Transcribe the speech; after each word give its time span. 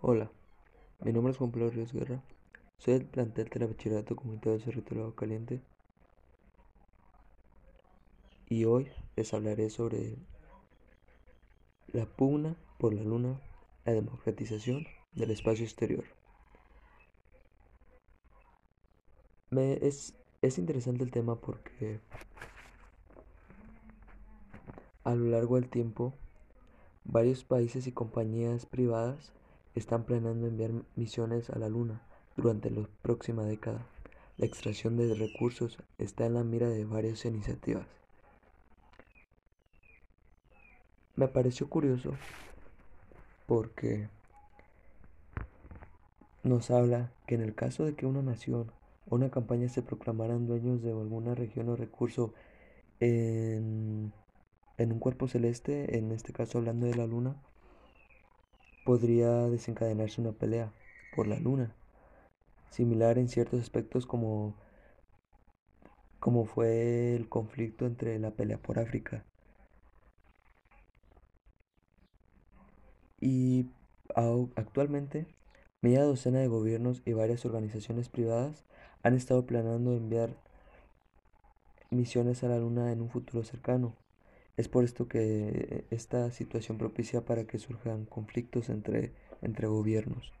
Hola, 0.00 0.30
mi 1.00 1.12
nombre 1.12 1.32
es 1.32 1.38
Juan 1.38 1.50
Pablo 1.50 1.70
Ríos 1.70 1.92
Guerra. 1.92 2.22
Soy 2.76 2.94
del 2.94 3.06
plantel 3.06 3.48
de 3.48 3.58
la 3.58 3.66
Bachillerato 3.66 4.14
Comunitario 4.14 4.56
de 4.56 4.64
Cerrito 4.64 5.12
Caliente. 5.16 5.60
Y 8.48 8.64
hoy 8.64 8.92
les 9.16 9.34
hablaré 9.34 9.70
sobre 9.70 10.14
la 11.88 12.06
pugna 12.06 12.54
por 12.78 12.94
la 12.94 13.02
luna, 13.02 13.40
la 13.84 13.92
democratización 13.92 14.86
del 15.14 15.32
espacio 15.32 15.64
exterior. 15.64 16.04
Me, 19.50 19.84
es, 19.84 20.14
es 20.42 20.58
interesante 20.58 21.02
el 21.02 21.10
tema 21.10 21.40
porque 21.40 21.98
a 25.02 25.16
lo 25.16 25.24
largo 25.24 25.56
del 25.56 25.68
tiempo 25.68 26.14
varios 27.04 27.42
países 27.42 27.88
y 27.88 27.92
compañías 27.92 28.64
privadas 28.64 29.32
están 29.74 30.04
planeando 30.04 30.46
enviar 30.46 30.70
misiones 30.96 31.50
a 31.50 31.58
la 31.58 31.68
Luna 31.68 32.02
durante 32.36 32.70
la 32.70 32.88
próxima 33.02 33.44
década. 33.44 33.86
La 34.36 34.46
extracción 34.46 34.96
de 34.96 35.14
recursos 35.14 35.78
está 35.98 36.26
en 36.26 36.34
la 36.34 36.44
mira 36.44 36.68
de 36.68 36.84
varias 36.84 37.24
iniciativas. 37.24 37.86
Me 41.16 41.26
pareció 41.26 41.68
curioso 41.68 42.12
porque 43.46 44.08
nos 46.44 46.70
habla 46.70 47.10
que 47.26 47.34
en 47.34 47.40
el 47.40 47.54
caso 47.54 47.84
de 47.84 47.96
que 47.96 48.06
una 48.06 48.22
nación 48.22 48.70
o 49.08 49.16
una 49.16 49.30
campaña 49.30 49.68
se 49.68 49.82
proclamaran 49.82 50.46
dueños 50.46 50.82
de 50.82 50.92
alguna 50.92 51.34
región 51.34 51.68
o 51.70 51.76
recurso 51.76 52.34
en, 53.00 54.12
en 54.76 54.92
un 54.92 54.98
cuerpo 55.00 55.26
celeste, 55.26 55.98
en 55.98 56.12
este 56.12 56.32
caso 56.32 56.58
hablando 56.58 56.86
de 56.86 56.94
la 56.94 57.06
luna, 57.06 57.36
podría 58.88 59.28
desencadenarse 59.50 60.18
una 60.18 60.32
pelea 60.32 60.72
por 61.14 61.26
la 61.26 61.38
luna, 61.38 61.74
similar 62.70 63.18
en 63.18 63.28
ciertos 63.28 63.60
aspectos 63.60 64.06
como, 64.06 64.54
como 66.20 66.46
fue 66.46 67.14
el 67.14 67.28
conflicto 67.28 67.84
entre 67.84 68.18
la 68.18 68.30
pelea 68.30 68.56
por 68.56 68.78
África. 68.78 69.26
Y 73.20 73.66
actualmente, 74.56 75.26
media 75.82 76.04
docena 76.04 76.38
de 76.38 76.48
gobiernos 76.48 77.02
y 77.04 77.12
varias 77.12 77.44
organizaciones 77.44 78.08
privadas 78.08 78.64
han 79.02 79.12
estado 79.12 79.44
planeando 79.44 79.92
enviar 79.92 80.30
misiones 81.90 82.42
a 82.42 82.48
la 82.48 82.58
Luna 82.58 82.90
en 82.90 83.02
un 83.02 83.10
futuro 83.10 83.44
cercano. 83.44 84.07
Es 84.58 84.66
por 84.66 84.82
esto 84.82 85.06
que 85.06 85.84
esta 85.92 86.32
situación 86.32 86.78
propicia 86.78 87.24
para 87.24 87.44
que 87.44 87.60
surjan 87.60 88.06
conflictos 88.06 88.68
entre, 88.70 89.12
entre 89.40 89.68
gobiernos. 89.68 90.32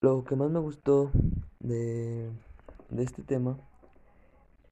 Lo 0.00 0.24
que 0.24 0.34
más 0.34 0.50
me 0.50 0.58
gustó 0.58 1.12
de, 1.60 2.28
de 2.90 3.02
este 3.04 3.22
tema 3.22 3.56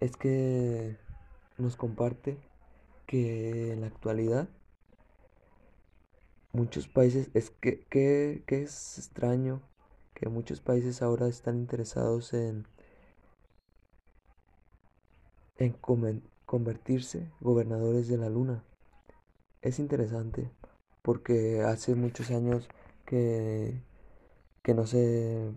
es 0.01 0.17
que 0.17 0.97
nos 1.57 1.77
comparte 1.77 2.37
que 3.07 3.73
en 3.73 3.83
la 3.83 3.87
actualidad 3.87 4.49
muchos 6.53 6.89
países, 6.89 7.31
es 7.35 7.51
que, 7.51 7.85
que, 7.85 8.43
que 8.47 8.63
es 8.63 8.99
extraño 8.99 9.63
que 10.13 10.29
muchos 10.29 10.61
países 10.61 11.03
ahora 11.03 11.29
están 11.29 11.57
interesados 11.57 12.35
en 12.35 12.67
en 15.57 15.77
convertirse 16.47 17.31
gobernadores 17.41 18.09
de 18.09 18.19
la 18.19 18.29
luna. 18.29 18.65
Es 19.63 19.79
interesante 19.79 20.51
porque 21.03 21.63
hace 21.63 21.95
muchos 21.95 22.31
años 22.31 22.69
que, 23.07 23.83
que 24.63 24.75
no 24.75 24.87
se 24.87 25.53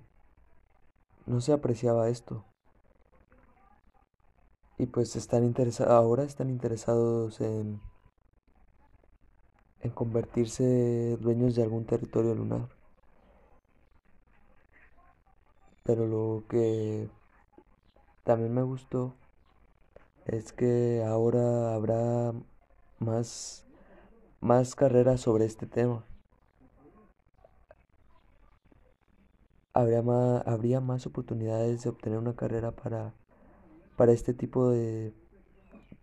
no 1.26 1.42
se 1.42 1.54
apreciaba 1.54 2.10
esto. 2.10 2.46
Y 4.78 4.86
pues 4.88 5.16
están 5.16 5.44
interesados 5.44 5.92
ahora 5.92 6.24
están 6.24 6.50
interesados 6.50 7.42
en 7.42 7.82
en 9.82 9.92
convertirse 9.92 11.18
dueños 11.20 11.56
de 11.56 11.64
algún 11.64 11.86
territorio 11.86 12.36
lunar. 12.36 12.70
Pero 15.84 16.06
lo 16.06 16.44
que 16.50 17.10
también 18.24 18.54
me 18.54 18.62
gustó 18.64 19.16
es 20.28 20.52
que 20.54 21.04
ahora 21.06 21.74
habrá 21.74 22.34
más, 23.00 23.66
más 24.42 24.76
carreras 24.76 25.22
sobre 25.22 25.46
este 25.46 25.66
tema. 25.68 26.04
Habría 29.74 30.02
más, 30.02 30.46
habría 30.48 30.82
más 30.82 31.06
oportunidades 31.06 31.84
de 31.84 31.90
obtener 31.90 32.18
una 32.20 32.36
carrera 32.36 32.72
para, 32.72 33.14
para 33.96 34.12
este 34.12 34.34
tipo 34.34 34.70
de, 34.70 35.14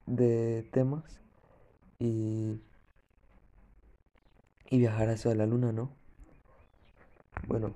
de 0.06 0.68
temas 0.72 1.20
y, 1.98 2.60
y 4.70 4.78
viajar 4.78 5.08
hacia 5.10 5.34
la 5.34 5.46
luna, 5.46 5.72
¿no? 5.72 5.90
Bueno, 7.46 7.74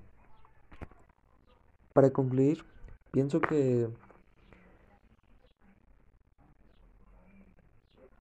para 1.92 2.10
concluir, 2.10 2.64
pienso 3.10 3.40
que 3.40 3.90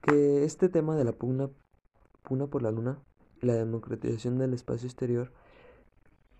que 0.08 0.46
este 0.46 0.70
tema 0.70 0.96
de 0.96 1.04
la 1.04 1.12
pugna, 1.12 1.50
por 2.24 2.62
la 2.62 2.72
luna, 2.72 2.98
la 3.42 3.56
democratización 3.56 4.38
del 4.38 4.54
espacio 4.54 4.88
exterior, 4.88 5.34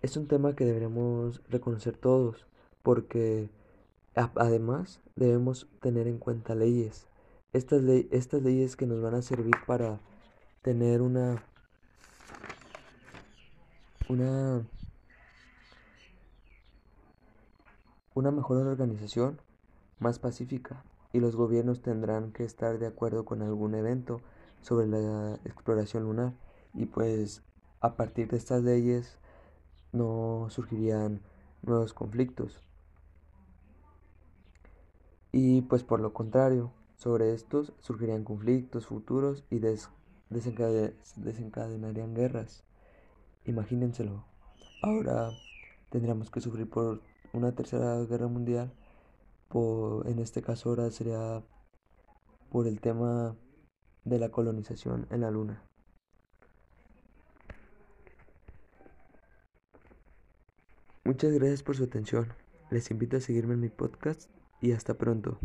es 0.00 0.16
un 0.16 0.26
tema 0.26 0.54
que 0.56 0.64
deberemos 0.64 1.42
reconocer 1.48 1.96
todos, 1.96 2.46
porque 2.82 3.50
además 4.14 5.00
debemos 5.16 5.68
tener 5.80 6.08
en 6.08 6.18
cuenta 6.18 6.54
leyes. 6.54 7.06
Estas, 7.52 7.82
estas 8.10 8.42
leyes 8.42 8.74
que 8.74 8.86
nos 8.86 9.02
van 9.02 9.14
a 9.14 9.22
servir 9.22 9.54
para 9.66 10.00
tener 10.62 11.02
una 11.02 11.44
una 14.08 14.62
una 18.14 18.30
mejor 18.30 18.66
organización 18.66 19.38
más 19.98 20.18
pacífica 20.18 20.82
y 21.12 21.20
los 21.20 21.36
gobiernos 21.36 21.82
tendrán 21.82 22.32
que 22.32 22.44
estar 22.44 22.78
de 22.78 22.86
acuerdo 22.86 23.24
con 23.24 23.42
algún 23.42 23.74
evento 23.74 24.20
sobre 24.60 24.86
la 24.86 25.34
exploración 25.44 26.04
lunar 26.04 26.34
y 26.74 26.86
pues 26.86 27.42
a 27.80 27.94
partir 27.96 28.28
de 28.28 28.36
estas 28.36 28.62
leyes 28.62 29.18
no 29.92 30.48
surgirían 30.50 31.20
nuevos 31.62 31.92
conflictos. 31.94 32.62
Y 35.32 35.62
pues 35.62 35.82
por 35.84 36.00
lo 36.00 36.12
contrario, 36.12 36.72
sobre 36.96 37.32
estos 37.32 37.72
surgirían 37.80 38.24
conflictos 38.24 38.86
futuros 38.86 39.44
y 39.50 39.60
desencadenarían 40.30 42.14
guerras. 42.14 42.64
Imagínenselo. 43.44 44.24
Ahora 44.82 45.30
tendríamos 45.90 46.30
que 46.30 46.40
sufrir 46.40 46.68
por 46.68 47.00
una 47.32 47.52
tercera 47.52 47.98
guerra 48.04 48.28
mundial 48.28 48.72
en 49.54 50.18
este 50.18 50.42
caso 50.42 50.68
ahora 50.68 50.90
sería 50.90 51.42
por 52.50 52.66
el 52.66 52.80
tema 52.80 53.36
de 54.04 54.18
la 54.18 54.30
colonización 54.30 55.06
en 55.10 55.22
la 55.22 55.30
luna. 55.30 55.64
Muchas 61.04 61.32
gracias 61.32 61.62
por 61.62 61.76
su 61.76 61.84
atención. 61.84 62.28
Les 62.70 62.90
invito 62.90 63.16
a 63.16 63.20
seguirme 63.20 63.54
en 63.54 63.60
mi 63.60 63.70
podcast 63.70 64.30
y 64.60 64.72
hasta 64.72 64.94
pronto. 64.94 65.38